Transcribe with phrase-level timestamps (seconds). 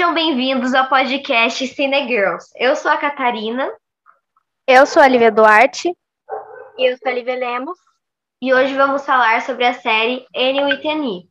[0.00, 2.50] Sejam bem-vindos ao podcast Cine Girls.
[2.56, 3.70] Eu sou a Catarina.
[4.66, 5.94] Eu sou a Lívia Duarte.
[6.78, 7.78] E eu sou a Lívia Lemos.
[8.40, 11.28] E hoje vamos falar sobre a série Annie with Annie,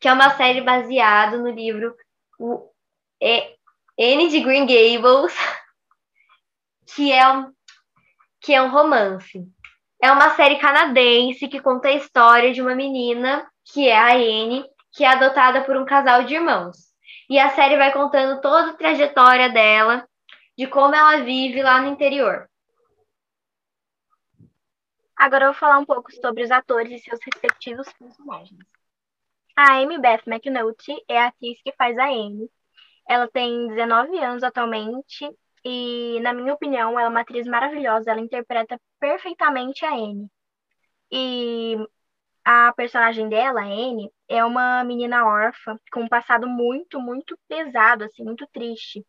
[0.00, 1.94] que é uma série baseada no livro
[3.96, 5.32] Annie de Green Gables,
[6.92, 7.52] que é um,
[8.40, 9.40] que é um romance.
[10.02, 14.64] É uma série canadense que conta a história de uma menina, que é a Anne,
[14.92, 16.89] que é adotada por um casal de irmãos.
[17.30, 20.04] E a série vai contando toda a trajetória dela,
[20.58, 22.50] de como ela vive lá no interior.
[25.16, 28.58] Agora eu vou falar um pouco sobre os atores e seus respectivos personagens.
[29.56, 32.50] A Amy Beth McNulty é a atriz que faz a Amy.
[33.08, 35.30] Ela tem 19 anos atualmente
[35.64, 38.10] e, na minha opinião, ela é uma atriz maravilhosa.
[38.10, 40.28] Ela interpreta perfeitamente a Anne.
[41.12, 41.59] E
[42.80, 48.24] personagem dela, a Anne, é uma menina órfã com um passado muito, muito pesado, assim,
[48.24, 49.04] muito triste.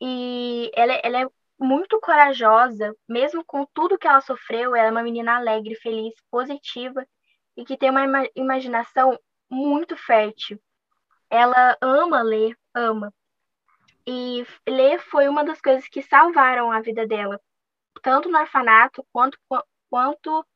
[0.00, 1.26] E ela, ela é
[1.58, 7.04] muito corajosa, mesmo com tudo que ela sofreu, ela é uma menina alegre, feliz, positiva
[7.56, 9.18] e que tem uma ima imaginação
[9.50, 10.62] muito fértil.
[11.28, 13.12] Ela ama ler, ama.
[14.06, 17.40] E ler foi uma das coisas que salvaram a vida dela,
[18.02, 19.36] tanto no orfanato quanto,
[19.90, 20.46] quanto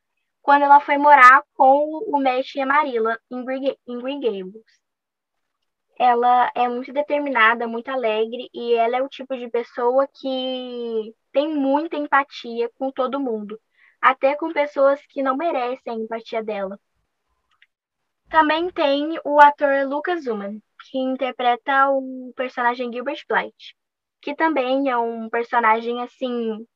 [0.42, 4.82] quando ela foi morar com o Matt e a Marilla em Green, Gables.
[5.98, 11.48] Ela é muito determinada, muito alegre e ela é o tipo de pessoa que tem
[11.54, 13.58] muita empatia com todo mundo,
[14.00, 16.78] até com pessoas que não merecem a empatia dela.
[18.28, 23.76] Também tem o ator Lucas Zuman, que interpreta o personagem Gilbert Blight,
[24.20, 26.66] que também é um personagem assim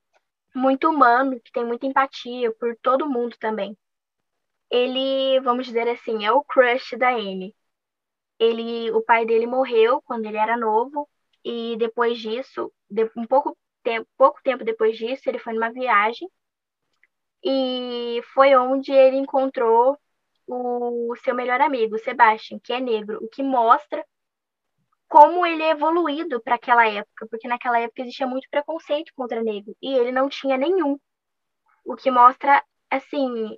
[0.56, 3.76] muito humano, que tem muita empatia por todo mundo também.
[4.70, 7.54] Ele, vamos dizer assim, é o crush da Anne.
[8.38, 11.08] Ele, o pai dele morreu quando ele era novo
[11.44, 12.72] e depois disso,
[13.16, 16.28] um pouco tempo, pouco tempo depois disso, ele foi numa viagem
[17.44, 19.96] e foi onde ele encontrou
[20.48, 24.04] o seu melhor amigo, Sebastian, que é negro, o que mostra
[25.08, 29.74] como ele é evoluído para aquela época, porque naquela época existia muito preconceito contra negro
[29.80, 30.98] e ele não tinha nenhum.
[31.84, 33.56] O que mostra, assim,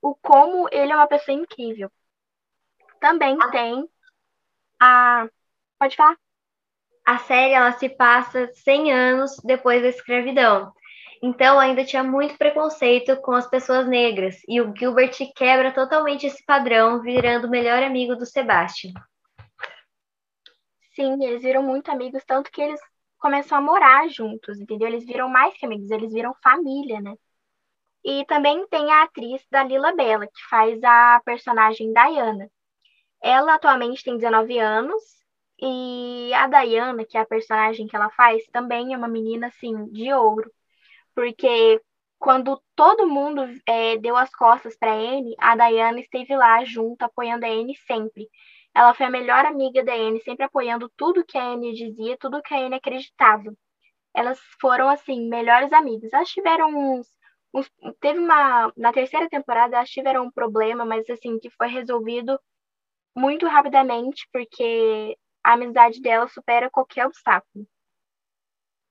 [0.00, 1.90] o como ele é uma pessoa incrível.
[3.00, 3.50] Também ah.
[3.50, 3.88] tem
[4.80, 5.28] a.
[5.78, 6.16] Pode falar?
[7.04, 10.72] A série ela se passa 100 anos depois da escravidão.
[11.22, 16.44] Então ainda tinha muito preconceito com as pessoas negras e o Gilbert quebra totalmente esse
[16.44, 18.92] padrão, virando o melhor amigo do Sebastian.
[20.94, 22.80] Sim, eles viram muito amigos, tanto que eles
[23.18, 24.88] começam a morar juntos, entendeu?
[24.88, 27.14] Eles viram mais que amigos, eles viram família, né?
[28.04, 32.50] E também tem a atriz Dalila Bella, que faz a personagem Diana.
[33.22, 35.02] Ela atualmente tem 19 anos
[35.60, 39.86] e a Diana, que é a personagem que ela faz, também é uma menina assim
[39.92, 40.50] de ouro,
[41.14, 41.80] porque
[42.18, 47.44] quando todo mundo é, deu as costas para Anne, a Diana esteve lá junto, apoiando
[47.46, 48.28] a Anne sempre.
[48.74, 52.42] Ela foi a melhor amiga da Anne, sempre apoiando tudo que a Anne dizia, tudo
[52.42, 53.54] que a Anne acreditava.
[54.12, 56.12] Elas foram, assim, melhores amigas.
[56.12, 57.06] Elas tiveram uns,
[57.54, 57.70] uns.
[58.00, 58.72] Teve uma.
[58.76, 62.38] Na terceira temporada, elas tiveram um problema, mas, assim, que foi resolvido
[63.16, 67.66] muito rapidamente, porque a amizade dela supera qualquer obstáculo.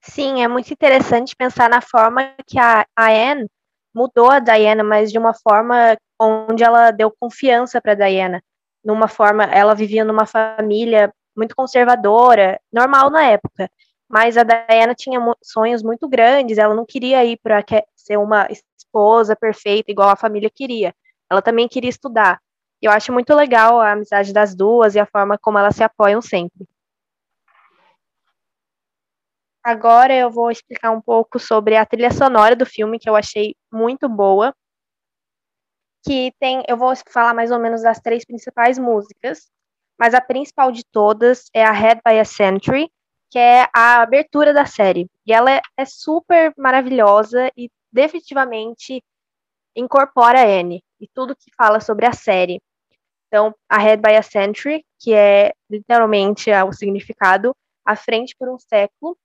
[0.02, 3.50] Sim, é muito interessante pensar na forma que a, a Anne
[3.94, 8.42] mudou a Diana, mas de uma forma onde ela deu confiança para Diana
[8.84, 13.70] numa forma, ela vivia numa família muito conservadora, normal na época,
[14.08, 17.64] mas a Diana tinha sonhos muito grandes, ela não queria ir para
[17.96, 20.94] ser uma esposa perfeita igual a família queria.
[21.32, 22.40] Ela também queria estudar.
[22.82, 26.22] Eu acho muito legal a amizade das duas e a forma como elas se apoiam
[26.22, 26.68] sempre.
[29.64, 33.56] Agora eu vou explicar um pouco sobre a trilha sonora do filme, que eu achei
[33.72, 34.54] muito boa
[36.04, 39.50] que tem, eu vou falar mais ou menos das três principais músicas,
[39.98, 42.92] mas a principal de todas é a Head by a Century,
[43.30, 45.08] que é a abertura da série.
[45.26, 49.04] E ela é, é super maravilhosa e definitivamente
[49.76, 52.62] incorpora a Anne e tudo que fala sobre a série.
[53.28, 57.56] Então, a Head by a Century, que é literalmente é o significado,
[57.86, 59.18] à frente por um século,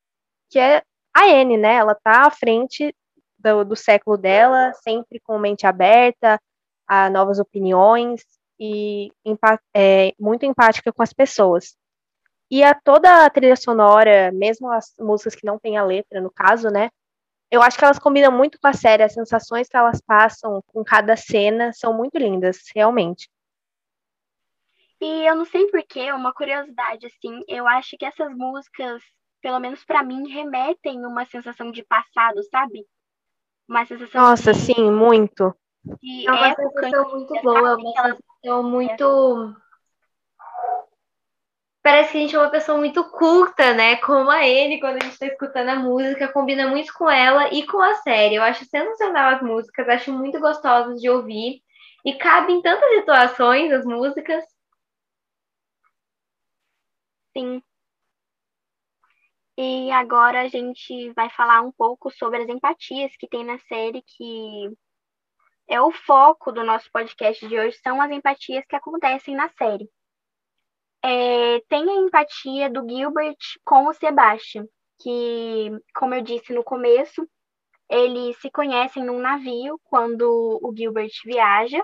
[0.48, 0.82] que é
[1.14, 1.74] a Anne, né?
[1.74, 2.94] Ela tá à frente
[3.38, 6.40] do, do século dela, sempre com mente aberta,
[6.88, 8.24] a novas opiniões
[8.58, 9.12] e
[9.74, 11.76] é, muito empática com as pessoas.
[12.50, 16.30] E a toda a trilha sonora, mesmo as músicas que não têm a letra, no
[16.30, 16.90] caso, né?
[17.50, 20.82] Eu acho que elas combinam muito com a série, as sensações que elas passam com
[20.84, 23.28] cada cena são muito lindas, realmente.
[25.00, 29.02] E eu não sei porquê, uma curiosidade, assim, eu acho que essas músicas,
[29.40, 32.84] pelo menos para mim, remetem uma sensação de passado, sabe?
[33.68, 35.54] Uma sensação Nossa, de, sim, muito.
[35.84, 39.56] De é uma sensação muito boa, uma sensação muito
[41.88, 43.96] parece que a gente é uma pessoa muito culta, né?
[43.96, 47.66] Como a Anne, quando a gente está escutando a música, combina muito com ela e
[47.66, 48.34] com a série.
[48.34, 51.62] Eu acho sensacional as músicas, acho muito gostosas de ouvir.
[52.04, 54.44] E cabe em tantas situações as músicas.
[57.34, 57.62] Sim.
[59.56, 64.02] E agora a gente vai falar um pouco sobre as empatias que tem na série,
[64.02, 64.70] que
[65.68, 69.88] é o foco do nosso podcast de hoje, são as empatias que acontecem na série
[71.02, 74.66] é, tem a empatia do Gilbert com o Sebastian,
[75.00, 77.28] que, como eu disse no começo,
[77.88, 81.82] eles se conhecem num navio quando o Gilbert viaja.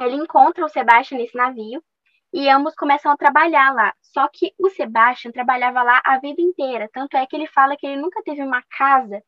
[0.00, 1.82] Ele encontra o Sebastian nesse navio
[2.32, 3.94] e ambos começam a trabalhar lá.
[4.02, 7.86] Só que o Sebastian trabalhava lá a vida inteira, tanto é que ele fala que
[7.86, 9.22] ele nunca teve uma casa,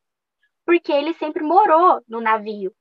[0.65, 2.73] porque ele sempre morou no navio.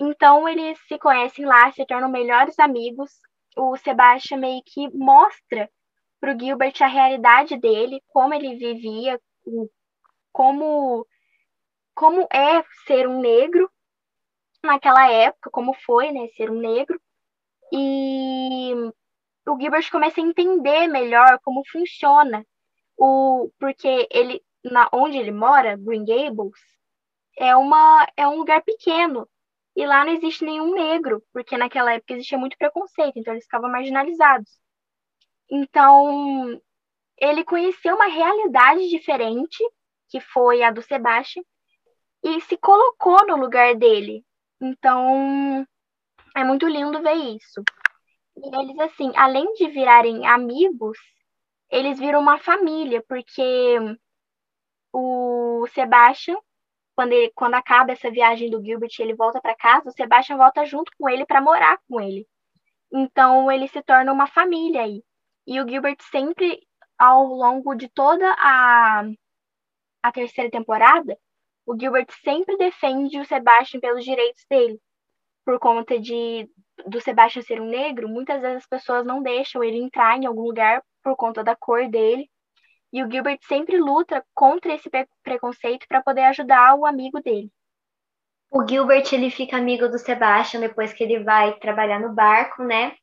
[0.00, 3.10] Então eles se conhecem lá, se tornam melhores amigos,
[3.54, 5.70] o Sebastian meio que mostra
[6.18, 9.20] para o Gilbert a realidade dele, como ele vivia,
[10.32, 11.06] como
[11.94, 13.70] como é ser um negro
[14.64, 16.98] naquela época, como foi, né, ser um negro.
[17.72, 18.72] E
[19.46, 22.46] o Gilbert começa a entender melhor como funciona
[22.96, 26.58] o porque ele na onde ele mora, Green Gables,
[27.38, 29.28] é uma é um lugar pequeno
[29.80, 33.70] e lá não existe nenhum negro, porque naquela época existia muito preconceito, então eles ficavam
[33.70, 34.60] marginalizados.
[35.50, 36.60] Então,
[37.16, 39.56] ele conheceu uma realidade diferente,
[40.10, 41.42] que foi a do Sebastião,
[42.22, 44.22] e se colocou no lugar dele.
[44.60, 45.66] Então,
[46.36, 47.62] é muito lindo ver isso.
[48.36, 50.98] E eles, assim, além de virarem amigos,
[51.70, 53.78] eles viram uma família, porque
[54.92, 56.36] o Sebastian
[57.00, 60.66] quando, ele, quando acaba essa viagem do Gilbert ele volta para casa, o Sebastian volta
[60.66, 62.26] junto com ele para morar com ele.
[62.92, 65.02] Então ele se torna uma família aí.
[65.46, 66.60] E o Gilbert sempre,
[66.98, 69.02] ao longo de toda a,
[70.02, 71.18] a terceira temporada,
[71.64, 74.78] o Gilbert sempre defende o Sebastian pelos direitos dele.
[75.42, 76.50] Por conta de
[76.86, 80.42] do Sebastian ser um negro, muitas vezes as pessoas não deixam ele entrar em algum
[80.42, 82.28] lugar por conta da cor dele.
[82.92, 84.90] E o Gilbert sempre luta contra esse
[85.22, 87.50] preconceito para poder ajudar o amigo dele.
[88.50, 92.96] O Gilbert ele fica amigo do Sebastian depois que ele vai trabalhar no barco, né?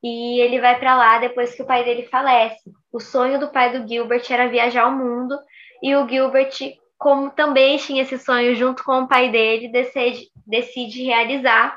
[0.00, 2.70] E ele vai para lá depois que o pai dele falece.
[2.92, 5.36] O sonho do pai do Gilbert era viajar ao mundo
[5.82, 6.56] e o Gilbert,
[6.96, 11.76] como também tinha esse sonho junto com o pai dele, decide, decide realizar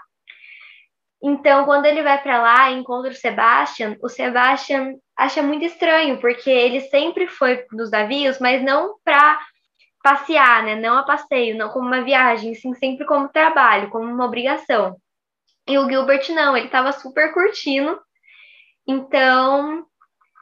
[1.24, 6.20] então, quando ele vai para lá e encontra o Sebastian, o Sebastian acha muito estranho,
[6.20, 9.40] porque ele sempre foi nos navios, mas não para
[10.04, 10.76] passear, né?
[10.76, 14.98] Não a passeio, não como uma viagem, sim sempre como trabalho, como uma obrigação.
[15.68, 18.02] E o Gilbert não, ele estava super curtindo.
[18.88, 19.86] Então,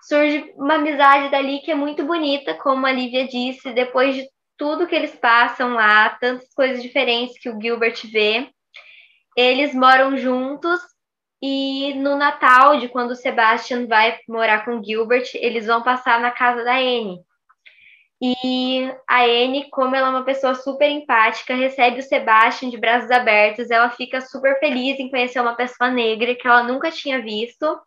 [0.04, 4.26] surge uma amizade dali que é muito bonita, como a Lívia disse, depois de
[4.58, 8.50] tudo que eles passam lá, tantas coisas diferentes que o Gilbert vê
[9.40, 10.82] eles moram juntos
[11.42, 16.30] e no Natal, de quando o Sebastian vai morar com Gilbert, eles vão passar na
[16.30, 17.22] casa da Anne.
[18.22, 23.10] E a Anne, como ela é uma pessoa super empática, recebe o Sebastian de braços
[23.10, 23.72] abertos.
[23.72, 27.80] Ela fica super feliz em conhecer uma pessoa negra que ela nunca tinha visto.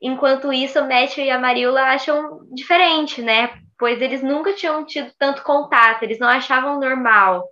[0.00, 3.50] Enquanto isso, o Matthew e a Marilla acham diferente, né?
[3.76, 7.44] Pois eles nunca tinham tido tanto contato, eles não achavam normal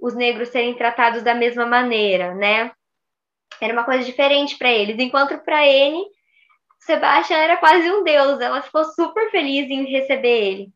[0.00, 2.72] os negros serem tratados da mesma maneira, né?
[3.60, 4.98] Era uma coisa diferente para eles.
[4.98, 6.04] Enquanto para Anne,
[6.80, 8.40] Sebastian era quase um deus.
[8.40, 10.72] Ela ficou super feliz em receber ele.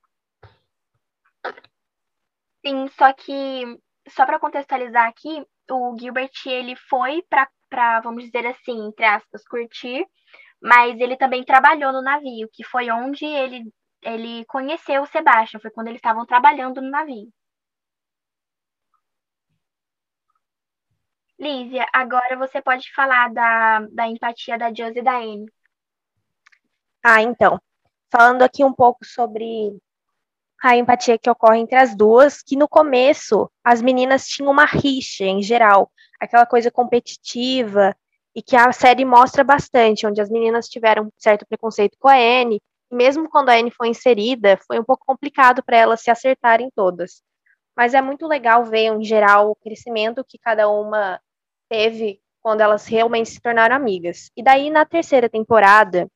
[2.64, 3.78] Sim, só que
[4.08, 7.22] só para contextualizar aqui, o Gilbert ele foi
[7.68, 10.06] para, vamos dizer assim, entre aspas, curtir,
[10.60, 13.64] mas ele também trabalhou no navio, que foi onde ele
[14.02, 17.32] ele conheceu o Sebastian, foi quando eles estavam trabalhando no navio.
[21.44, 25.44] Lízia, agora você pode falar da, da empatia da Josie e da Anne.
[27.02, 27.60] Ah, então.
[28.10, 29.76] Falando aqui um pouco sobre
[30.62, 35.24] a empatia que ocorre entre as duas, que no começo as meninas tinham uma rixa
[35.24, 37.94] em geral, aquela coisa competitiva,
[38.34, 42.58] e que a série mostra bastante, onde as meninas tiveram certo preconceito com a Anne,
[42.90, 46.70] e mesmo quando a Anne foi inserida, foi um pouco complicado para elas se acertarem
[46.74, 47.22] todas.
[47.76, 51.20] Mas é muito legal ver, em geral, o crescimento que cada uma
[51.74, 54.30] teve quando elas realmente se tornaram amigas.
[54.36, 56.06] E daí, na terceira temporada,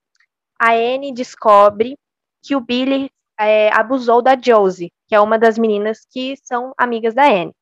[0.61, 1.99] a Anne descobre
[2.43, 7.15] que o Billy é, abusou da Josie, que é uma das meninas que são amigas
[7.15, 7.53] da Anne.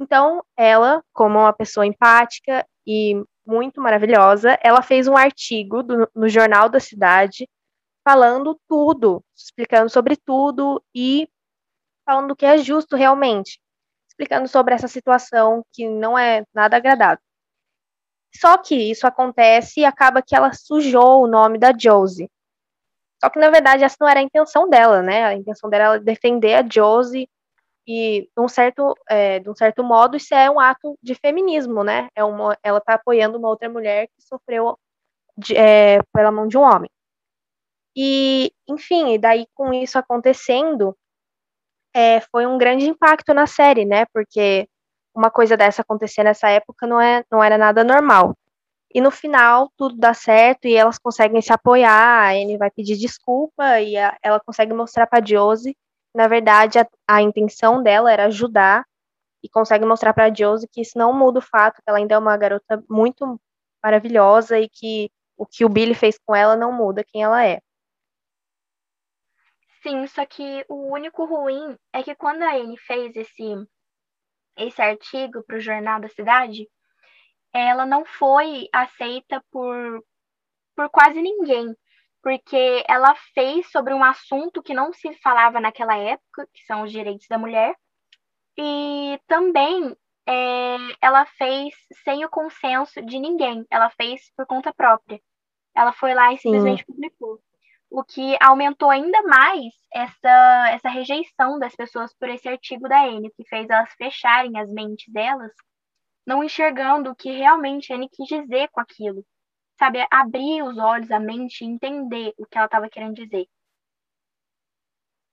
[0.00, 6.28] Então, ela, como uma pessoa empática e muito maravilhosa, ela fez um artigo do, no
[6.28, 7.48] Jornal da Cidade
[8.04, 11.28] falando tudo, explicando sobre tudo e
[12.04, 13.60] falando que é justo realmente,
[14.16, 17.22] explicando sobre essa situação que não é nada agradável.
[18.34, 22.30] Só que isso acontece e acaba que ela sujou o nome da Josie.
[23.22, 25.24] Só que na verdade essa não era a intenção dela, né?
[25.24, 27.28] A intenção dela era defender a Josie
[27.86, 31.84] e de um certo, é, de um certo modo isso é um ato de feminismo,
[31.84, 32.08] né?
[32.14, 34.78] É uma, ela está apoiando uma outra mulher que sofreu
[35.36, 36.90] de, é, pela mão de um homem.
[37.96, 40.96] E, enfim, daí com isso acontecendo,
[41.96, 44.04] é, foi um grande impacto na série, né?
[44.12, 44.68] Porque
[45.14, 48.36] uma coisa dessa acontecer nessa época não, é, não era nada normal.
[48.94, 53.80] E no final tudo dá certo e elas conseguem se apoiar, Anne vai pedir desculpa
[53.80, 55.74] e a, ela consegue mostrar para Josie,
[56.14, 58.84] na verdade a, a, intenção dela era ajudar
[59.42, 62.18] e consegue mostrar para Josie que isso não muda o fato que ela ainda é
[62.18, 63.40] uma garota muito
[63.82, 67.60] maravilhosa e que o que o Billy fez com ela não muda quem ela é.
[69.86, 73.54] Sim, só que o único ruim é que quando a Anne fez esse,
[74.56, 76.68] esse artigo para o Jornal da Cidade,
[77.52, 80.04] ela não foi aceita por,
[80.74, 81.72] por quase ninguém,
[82.20, 86.90] porque ela fez sobre um assunto que não se falava naquela época, que são os
[86.90, 87.72] direitos da mulher,
[88.58, 95.20] e também é, ela fez sem o consenso de ninguém, ela fez por conta própria.
[95.76, 96.92] Ela foi lá e simplesmente Sim.
[96.92, 97.40] publicou
[97.96, 103.32] o que aumentou ainda mais essa, essa rejeição das pessoas por esse artigo da Anne,
[103.34, 105.50] que fez elas fecharem as mentes delas,
[106.26, 109.24] não enxergando o que realmente Anne quis dizer com aquilo.
[109.78, 113.46] Sabe, abrir os olhos, a mente e entender o que ela estava querendo dizer.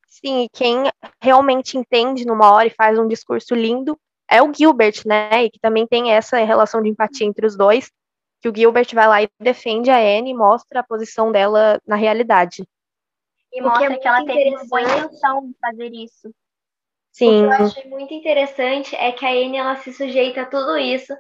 [0.08, 0.84] Sim, e quem
[1.22, 5.44] realmente entende numa hora e faz um discurso lindo é o Gilbert, né?
[5.44, 7.92] E que também tem essa relação de empatia entre os dois
[8.44, 11.96] que o Gilbert vai lá e defende a Anne e mostra a posição dela na
[11.96, 12.68] realidade.
[13.54, 16.36] E mostra que, é que ela teve boa intenção de fazer isso.
[17.14, 17.46] Sim.
[17.46, 20.78] O que eu achei muito interessante é que a Anne ela se sujeita a tudo
[20.78, 21.14] isso,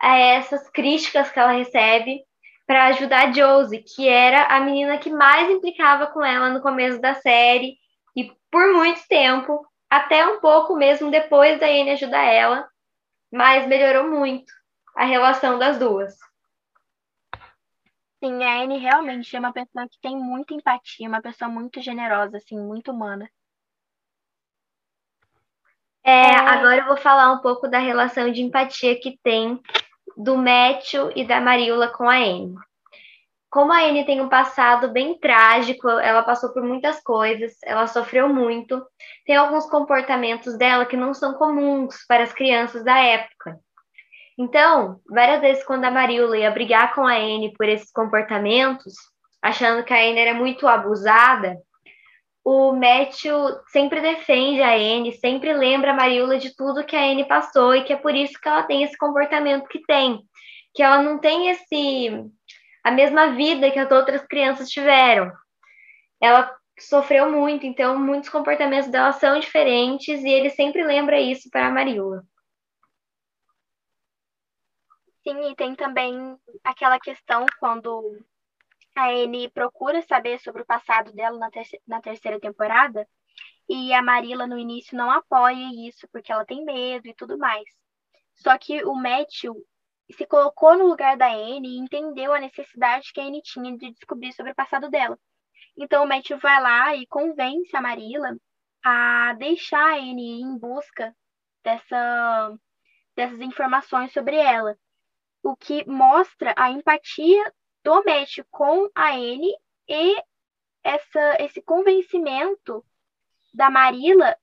[0.00, 2.22] a essas críticas que ela recebe
[2.66, 6.98] para ajudar a Josie, que era a menina que mais implicava com ela no começo
[7.02, 7.76] da série
[8.16, 9.60] e por muito tempo,
[9.90, 12.66] até um pouco mesmo depois da Anne ajudar ela,
[13.30, 14.50] mas melhorou muito
[14.96, 16.14] a relação das duas.
[18.22, 22.36] Sim, a Anne realmente é uma pessoa que tem muita empatia, uma pessoa muito generosa,
[22.36, 23.28] assim, muito humana.
[26.04, 29.60] É, agora eu vou falar um pouco da relação de empatia que tem
[30.16, 32.54] do Matthew e da Mariola com a Anne.
[33.50, 38.28] Como a Anne tem um passado bem trágico, ela passou por muitas coisas, ela sofreu
[38.28, 38.86] muito,
[39.26, 43.58] tem alguns comportamentos dela que não são comuns para as crianças da época.
[44.42, 48.92] Então, várias vezes quando a Maríola ia brigar com a Anne por esses comportamentos,
[49.40, 51.56] achando que a Anne era muito abusada,
[52.44, 53.36] o Matthew
[53.68, 57.84] sempre defende a Anne, sempre lembra a Maríola de tudo que a Anne passou e
[57.84, 60.18] que é por isso que ela tem esse comportamento que tem,
[60.74, 62.10] que ela não tem esse
[62.82, 65.30] a mesma vida que as outras crianças tiveram.
[66.20, 71.68] Ela sofreu muito, então muitos comportamentos dela são diferentes e ele sempre lembra isso para
[71.68, 72.24] a Maríola.
[75.22, 78.18] Sim, e tem também aquela questão quando
[78.96, 83.08] a Anne procura saber sobre o passado dela na, ter na terceira temporada
[83.68, 87.64] e a Marilla no início não apoia isso porque ela tem medo e tudo mais.
[88.34, 89.54] Só que o Matthew
[90.10, 93.92] se colocou no lugar da Anne e entendeu a necessidade que a Anne tinha de
[93.92, 95.16] descobrir sobre o passado dela.
[95.76, 98.36] Então o Matthew vai lá e convence a Marilla
[98.84, 101.14] a deixar a Anne ir em busca
[101.62, 102.58] dessa,
[103.14, 104.76] dessas informações sobre ela
[105.42, 107.52] o que mostra a empatia
[107.84, 109.52] do Matt com a Anne
[109.88, 110.16] e
[110.82, 112.84] essa, esse convencimento
[113.52, 114.36] da Marilla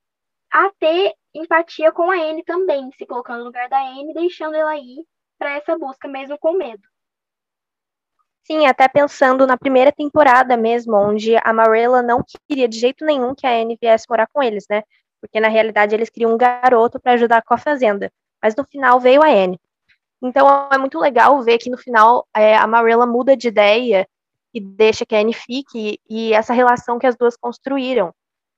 [0.52, 4.76] a ter empatia com a Anne também, se colocando no lugar da Anne, deixando ela
[4.76, 5.04] ir
[5.38, 6.82] para essa busca mesmo com medo.
[8.42, 13.34] Sim, até pensando na primeira temporada mesmo, onde a Marilla não queria de jeito nenhum
[13.34, 14.82] que a Anne viesse morar com eles, né?
[15.20, 18.10] Porque na realidade eles queriam um garoto para ajudar com a fazenda.
[18.42, 19.60] Mas no final veio a Anne.
[20.22, 24.06] Então é muito legal ver que no final é, a Marilla muda de ideia
[24.52, 28.12] e deixa que a Anne fique e essa relação que as duas construíram.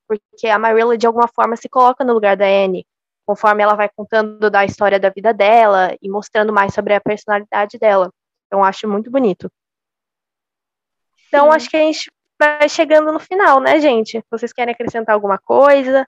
[0.09, 2.87] Porque a Marilla, de alguma forma, se coloca no lugar da Anne,
[3.25, 7.78] conforme ela vai contando da história da vida dela e mostrando mais sobre a personalidade
[7.78, 8.11] dela.
[8.47, 9.50] Então acho muito bonito.
[11.28, 11.57] Então, Sim.
[11.57, 14.23] acho que a gente vai chegando no final, né, gente?
[14.31, 16.07] Vocês querem acrescentar alguma coisa?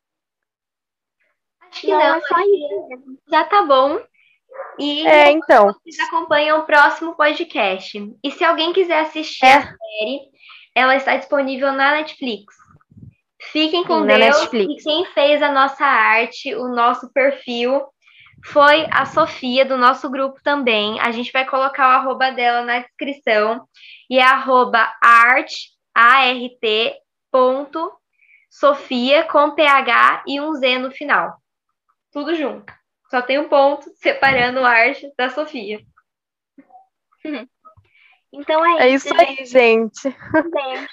[1.61, 3.19] Acho que não, não é só isso.
[3.31, 4.01] Já tá bom.
[4.79, 5.67] E é, então.
[5.67, 7.99] vocês acompanham o próximo podcast.
[8.23, 9.55] E se alguém quiser assistir é.
[9.55, 10.21] a série,
[10.75, 12.55] ela está disponível na Netflix.
[13.53, 14.53] Fiquem com Sim, Deus.
[14.53, 17.83] E quem fez a nossa arte, o nosso perfil,
[18.47, 20.99] foi a Sofia, do nosso grupo também.
[21.01, 23.67] A gente vai colocar o arroba dela na descrição.
[24.11, 25.51] E é arroba art,
[25.95, 26.95] A-R-T,
[27.31, 27.93] ponto,
[28.51, 31.35] Sofia, com PH e um Z no final.
[32.13, 32.73] Tudo junto.
[33.15, 35.81] Só tem um ponto separando a arte da Sofia.
[38.37, 39.07] Então é, é isso.
[39.07, 40.09] É isso aí, gente.
[40.09, 40.89] Um beijo.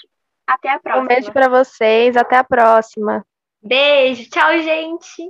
[0.46, 1.04] Até a próxima.
[1.04, 2.16] Um beijo para vocês.
[2.16, 3.26] Até a próxima.
[3.60, 4.30] Beijo.
[4.30, 5.24] Tchau, gente.